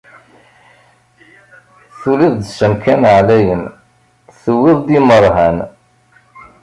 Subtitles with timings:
[2.01, 3.63] Tuliḍ s amkan ɛlayen,
[4.41, 5.57] tewwiḍ-d imeṛhan.